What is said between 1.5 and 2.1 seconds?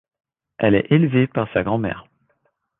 sa grand-mère.